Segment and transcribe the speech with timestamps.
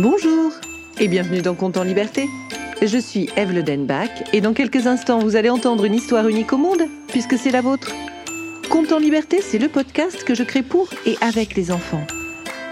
[0.00, 0.50] Bonjour
[0.98, 2.28] et bienvenue dans Compte en Liberté.
[2.82, 6.52] Je suis Eve Le Denbach et dans quelques instants vous allez entendre une histoire unique
[6.52, 7.92] au monde puisque c'est la vôtre.
[8.68, 12.04] Compte en Liberté, c'est le podcast que je crée pour et avec les enfants.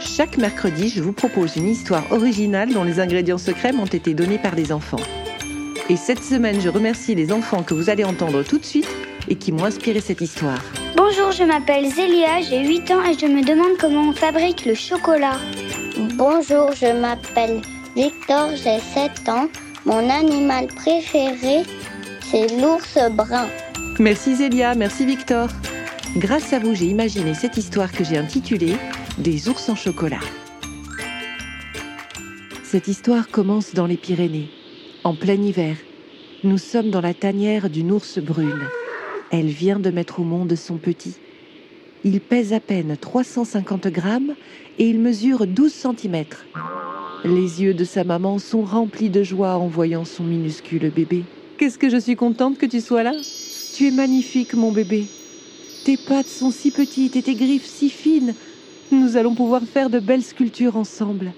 [0.00, 4.38] Chaque mercredi, je vous propose une histoire originale dont les ingrédients secrets m'ont été donnés
[4.38, 5.00] par des enfants.
[5.88, 8.88] Et cette semaine, je remercie les enfants que vous allez entendre tout de suite
[9.28, 10.60] et qui m'ont inspiré cette histoire.
[10.96, 14.74] Bonjour, je m'appelle Zélia, j'ai 8 ans et je me demande comment on fabrique le
[14.74, 15.38] chocolat.
[15.96, 17.62] Bonjour, je m'appelle
[17.94, 19.48] Victor, j'ai 7 ans.
[19.86, 21.62] Mon animal préféré,
[22.20, 23.46] c'est l'ours brun.
[24.00, 25.48] Merci Zélia, merci Victor.
[26.16, 28.74] Grâce à vous, j'ai imaginé cette histoire que j'ai intitulée
[29.18, 30.18] Des ours en chocolat.
[32.64, 34.50] Cette histoire commence dans les Pyrénées,
[35.04, 35.76] en plein hiver.
[36.42, 38.66] Nous sommes dans la tanière d'une ours brune.
[39.30, 41.14] Elle vient de mettre au monde son petit.
[42.06, 44.34] Il pèse à peine 350 grammes
[44.78, 46.24] et il mesure 12 cm.
[47.24, 51.24] Les yeux de sa maman sont remplis de joie en voyant son minuscule bébé.
[51.56, 53.14] Qu'est-ce que je suis contente que tu sois là
[53.74, 55.06] Tu es magnifique, mon bébé.
[55.84, 58.34] Tes pattes sont si petites et tes griffes si fines.
[58.92, 61.32] Nous allons pouvoir faire de belles sculptures ensemble.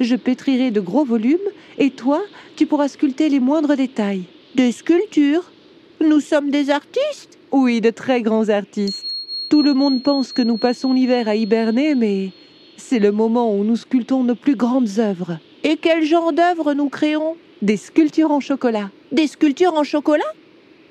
[0.00, 1.38] Je pétrirai de gros volumes
[1.78, 2.20] et toi,
[2.56, 4.24] tu pourras sculpter les moindres détails.
[4.56, 5.52] Des sculptures?
[6.00, 7.38] Nous sommes des artistes?
[7.52, 9.09] Oui, de très grands artistes.
[9.50, 12.30] Tout le monde pense que nous passons l'hiver à hiberner, mais
[12.76, 15.40] c'est le moment où nous sculptons nos plus grandes œuvres.
[15.64, 17.34] Et quel genre d'œuvres nous créons?
[17.60, 18.90] Des sculptures en chocolat.
[19.10, 20.22] Des sculptures en chocolat?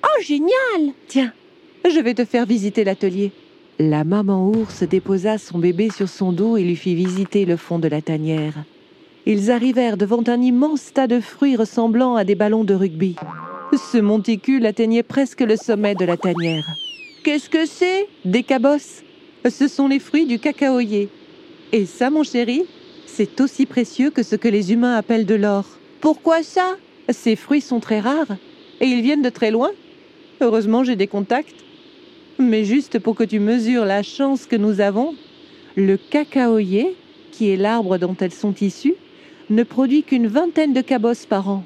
[0.04, 1.32] Oh, génial Tiens,
[1.90, 3.32] je vais te faire visiter l'atelier.
[3.80, 7.80] La maman ours déposa son bébé sur son dos et lui fit visiter le fond
[7.80, 8.66] de la tanière.
[9.26, 13.16] Ils arrivèrent devant un immense tas de fruits ressemblant à des ballons de rugby.
[13.72, 16.66] Ce monticule atteignait presque le sommet de la tanière.
[17.24, 19.04] Qu'est-ce que c'est Des cabosses.
[19.50, 21.10] Ce sont les fruits du cacaoyer.
[21.74, 22.64] Et ça, mon chéri,
[23.06, 25.66] c'est aussi précieux que ce que les humains appellent de l'or.
[26.00, 26.78] Pourquoi ça?
[27.10, 28.38] Ces fruits sont très rares
[28.80, 29.72] et ils viennent de très loin.
[30.40, 31.56] Heureusement, j'ai des contacts.
[32.38, 35.14] Mais juste pour que tu mesures la chance que nous avons,
[35.76, 36.96] le cacaoyer,
[37.34, 38.96] qui est l'arbre dont elles sont issues,
[39.50, 41.66] ne produit qu'une vingtaine de cabosses par an.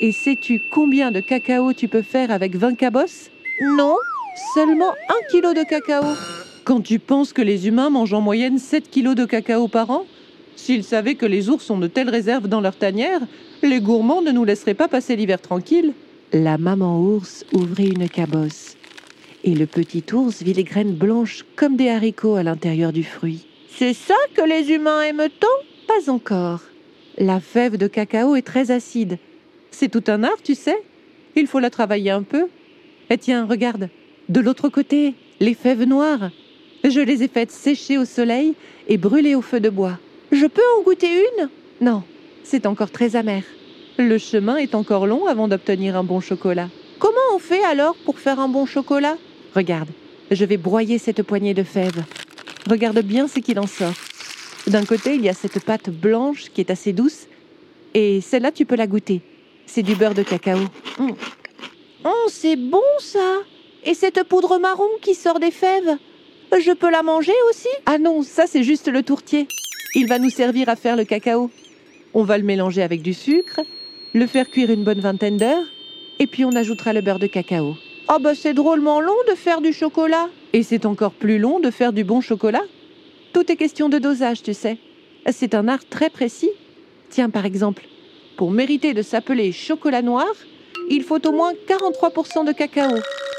[0.00, 3.30] Et sais-tu combien de cacao tu peux faire avec 20 cabosses?
[3.60, 3.96] Non
[4.54, 6.04] Seulement un kilo de cacao.
[6.64, 10.04] Quand tu penses que les humains mangent en moyenne 7 kilos de cacao par an,
[10.56, 13.20] s'ils savaient que les ours ont de telles réserves dans leur tanière,
[13.62, 15.94] les gourmands ne nous laisseraient pas passer l'hiver tranquille.
[16.32, 18.76] La maman ours ouvrit une cabosse.
[19.44, 23.46] Et le petit ours vit les graines blanches comme des haricots à l'intérieur du fruit.
[23.70, 25.46] C'est ça que les humains aiment tant?
[25.86, 26.60] Pas encore.
[27.16, 29.18] La fève de cacao est très acide.
[29.70, 30.76] C'est tout un art, tu sais.
[31.36, 32.48] Il faut la travailler un peu.
[33.08, 33.88] Et tiens, regarde,
[34.28, 36.30] de l'autre côté, les fèves noires.
[36.84, 38.54] Je les ai faites sécher au soleil
[38.88, 39.98] et brûler au feu de bois.
[40.32, 41.48] Je peux en goûter une?
[41.80, 42.02] Non,
[42.42, 43.42] c'est encore très amer.
[43.98, 46.68] Le chemin est encore long avant d'obtenir un bon chocolat.
[46.98, 49.16] Comment on fait alors pour faire un bon chocolat?
[49.54, 49.88] Regarde,
[50.30, 52.04] je vais broyer cette poignée de fèves.
[52.68, 53.94] Regarde bien ce qu'il en sort.
[54.66, 57.26] D'un côté, il y a cette pâte blanche qui est assez douce,
[57.94, 59.22] et celle-là, tu peux la goûter.
[59.66, 60.58] C'est du beurre de cacao.
[60.98, 61.10] Mmh.
[62.04, 63.38] Oh, c'est bon ça
[63.88, 65.96] Et cette poudre marron qui sort des fèves
[66.52, 67.68] Je peux la manger aussi?
[67.86, 69.46] Ah non, ça c'est juste le tourtier.
[69.94, 71.50] Il va nous servir à faire le cacao.
[72.12, 73.60] On va le mélanger avec du sucre,
[74.12, 75.66] le faire cuire une bonne vingtaine d'heures,
[76.18, 77.76] et puis on ajoutera le beurre de cacao.
[78.08, 80.28] Oh bah c'est drôlement long de faire du chocolat.
[80.52, 82.64] Et c'est encore plus long de faire du bon chocolat.
[83.32, 84.78] Tout est question de dosage, tu sais.
[85.30, 86.50] C'est un art très précis.
[87.08, 87.84] Tiens, par exemple,
[88.36, 90.32] pour mériter de s'appeler chocolat noir,
[90.90, 92.96] il faut au moins 43% de cacao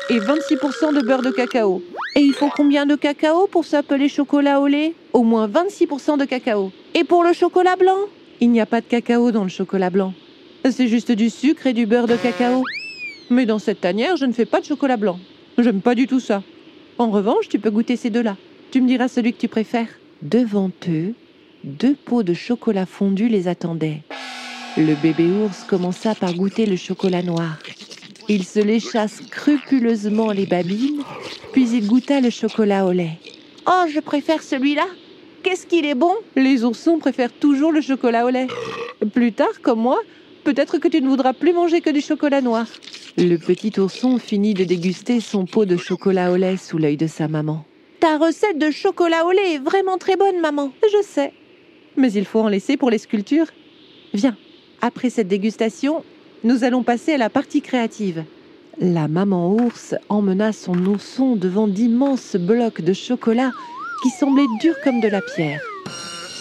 [0.09, 1.81] et 26% de beurre de cacao.
[2.15, 4.93] Et il faut combien de cacao pour s'appeler chocolat au lait?
[5.13, 6.71] Au moins 26% de cacao.
[6.93, 7.97] Et pour le chocolat blanc?
[8.39, 10.13] Il n'y a pas de cacao dans le chocolat blanc.
[10.69, 12.63] C'est juste du sucre et du beurre de cacao.
[13.29, 15.19] Mais dans cette tanière, je ne fais pas de chocolat blanc.
[15.57, 16.43] J'aime pas du tout ça.
[16.97, 18.37] En revanche, tu peux goûter ces deux-là.
[18.71, 19.87] Tu me diras celui que tu préfères.
[20.21, 21.13] Devant eux,
[21.63, 24.03] deux pots de chocolat fondu les attendaient.
[24.77, 27.57] Le bébé ours commença par goûter le chocolat noir.
[28.29, 31.01] Il se lécha scrupuleusement les babines,
[31.53, 33.19] puis il goûta le chocolat au lait.
[33.65, 34.85] Oh, je préfère celui-là.
[35.43, 36.13] Qu'est-ce qu'il est bon?
[36.35, 38.47] Les oursons préfèrent toujours le chocolat au lait.
[39.13, 39.99] Plus tard, comme moi,
[40.43, 42.67] peut-être que tu ne voudras plus manger que du chocolat noir.
[43.17, 47.07] Le petit ourson finit de déguster son pot de chocolat au lait sous l'œil de
[47.07, 47.63] sa maman.
[48.01, 50.73] Ta recette de chocolat au lait est vraiment très bonne, maman.
[50.83, 51.31] Je sais.
[51.95, 53.47] Mais il faut en laisser pour les sculptures.
[54.13, 54.37] Viens,
[54.81, 56.03] après cette dégustation,
[56.43, 58.23] nous allons passer à la partie créative.
[58.79, 63.51] La maman ours emmena son ourson devant d'immenses blocs de chocolat
[64.03, 65.61] qui semblaient durs comme de la pierre.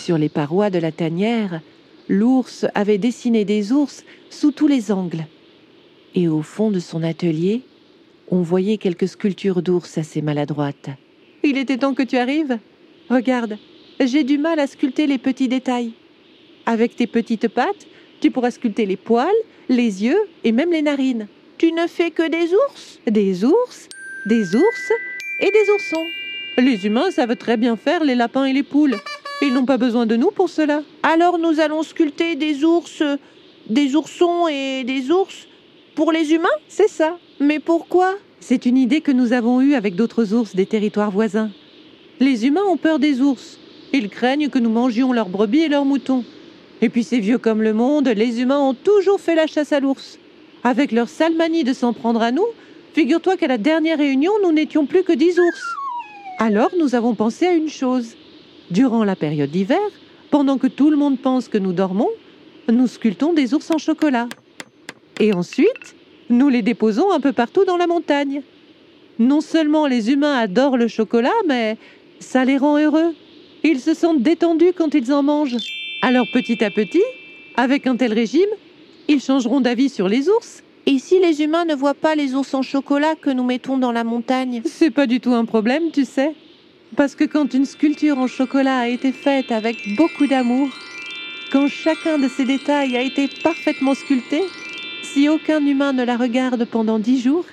[0.04, 1.60] Sur les parois de la tanière,
[2.08, 5.26] l'ours avait dessiné des ours sous tous les angles.
[6.14, 7.62] Et au fond de son atelier,
[8.31, 10.90] on voyait quelques sculptures d'ours assez maladroites.
[11.43, 12.58] Il était temps que tu arrives.
[13.08, 13.56] Regarde,
[14.00, 15.93] j'ai du mal à sculpter les petits détails.
[16.66, 17.87] Avec tes petites pattes,
[18.20, 19.28] tu pourras sculpter les poils,
[19.69, 21.27] les yeux et même les narines.
[21.59, 23.89] Tu ne fais que des ours Des ours,
[24.27, 24.93] des ours
[25.41, 26.07] et des oursons.
[26.59, 28.97] Les humains savent très bien faire les lapins et les poules.
[29.43, 30.83] Ils n'ont pas besoin de nous pour cela.
[31.03, 33.03] Alors nous allons sculpter des ours,
[33.69, 35.47] des oursons et des ours
[35.95, 37.19] pour les humains C'est ça.
[37.41, 38.15] Mais pourquoi?
[38.41, 41.51] C'est une idée que nous avons eue avec d'autres ours des territoires voisins.
[42.21, 43.59] Les humains ont peur des ours.
[43.93, 46.25] Ils craignent que nous mangions leurs brebis et leurs moutons.
[46.82, 49.81] Et puis c'est vieux comme le monde, les humains ont toujours fait la chasse à
[49.81, 50.19] l'ours.
[50.62, 52.46] Avec leur sale manie de s'en prendre à nous,
[52.93, 55.62] figure-toi qu'à la dernière réunion, nous n'étions plus que dix ours.
[56.38, 58.14] Alors nous avons pensé à une chose.
[58.70, 59.78] Durant la période d'hiver,
[60.31, 62.11] pendant que tout le monde pense que nous dormons,
[62.69, 64.29] nous sculptons des ours en chocolat.
[65.20, 65.94] Et ensuite,
[66.29, 68.43] nous les déposons un peu partout dans la montagne.
[69.19, 71.79] Non seulement les humains adorent le chocolat, mais
[72.19, 73.14] ça les rend heureux.
[73.64, 75.56] Ils se sentent détendus quand ils en mangent.
[76.08, 77.03] Alors petit à petit,
[77.56, 78.47] avec un tel régime,
[79.08, 80.62] ils changeront d'avis sur les ours.
[80.87, 83.91] Et si les humains ne voient pas les ours en chocolat que nous mettons dans
[83.91, 84.62] la montagne?
[84.67, 86.32] C'est pas du tout un problème, tu sais.
[86.94, 90.69] Parce que quand une sculpture en chocolat a été faite avec beaucoup d'amour,
[91.50, 94.43] quand chacun de ces détails a été parfaitement sculpté,
[95.03, 97.47] si aucun humain ne la regarde pendant dix jours,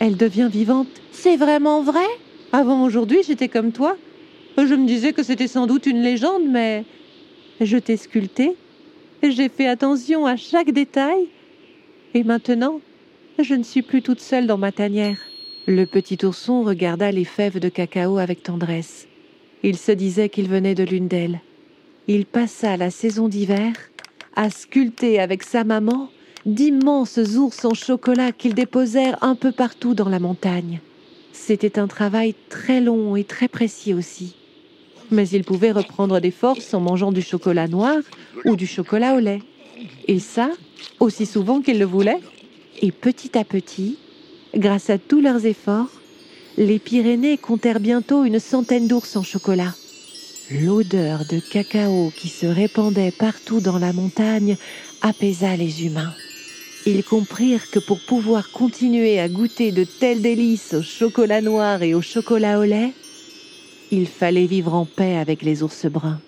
[0.00, 0.88] elle devient vivante.
[1.12, 2.08] C'est vraiment vrai?
[2.50, 3.96] Avant aujourd'hui, j'étais comme toi.
[4.58, 6.84] Je me disais que c'était sans doute une légende, mais
[7.60, 8.56] je t'ai sculpté,
[9.22, 11.28] j'ai fait attention à chaque détail,
[12.14, 12.80] et maintenant,
[13.38, 15.18] je ne suis plus toute seule dans ma tanière.
[15.66, 19.06] Le petit ourson regarda les fèves de cacao avec tendresse.
[19.62, 21.40] Il se disait qu'il venait de l'une d'elles.
[22.08, 23.72] Il passa la saison d'hiver
[24.34, 26.08] à sculpter avec sa maman
[26.46, 30.80] d'immenses ours en chocolat qu'ils déposèrent un peu partout dans la montagne.
[31.32, 34.39] C'était un travail très long et très précis aussi.
[35.10, 37.98] Mais il pouvait reprendre des forces en mangeant du chocolat noir
[38.44, 39.42] ou du chocolat au lait.
[40.08, 40.50] Et ça,
[40.98, 42.20] aussi souvent qu'il le voulait.
[42.82, 43.98] Et petit à petit,
[44.54, 45.90] grâce à tous leurs efforts,
[46.56, 49.74] les Pyrénées comptèrent bientôt une centaine d'ours en chocolat.
[50.50, 54.56] L'odeur de cacao qui se répandait partout dans la montagne
[55.00, 56.12] apaisa les humains.
[56.86, 61.94] Ils comprirent que pour pouvoir continuer à goûter de tels délices au chocolat noir et
[61.94, 62.92] au chocolat au lait,
[63.90, 66.20] il fallait vivre en paix avec les ours bruns.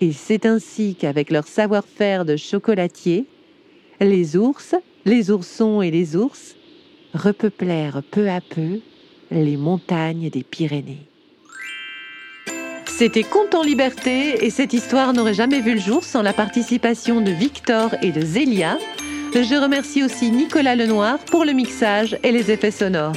[0.00, 3.26] Et c'est ainsi qu'avec leur savoir-faire de chocolatier,
[4.00, 6.56] les ours, les oursons et les ours
[7.14, 8.80] repeuplèrent peu à peu
[9.30, 11.06] les montagnes des Pyrénées.
[12.86, 17.20] C'était Conte en liberté et cette histoire n'aurait jamais vu le jour sans la participation
[17.20, 18.78] de Victor et de Zélia.
[19.34, 23.16] Je remercie aussi Nicolas Lenoir pour le mixage et les effets sonores.